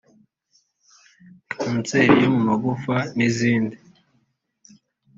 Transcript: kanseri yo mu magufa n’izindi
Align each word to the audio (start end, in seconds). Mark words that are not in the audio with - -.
kanseri 1.51 2.13
yo 2.21 2.29
mu 2.35 2.41
magufa 2.47 2.95
n’izindi 3.17 3.77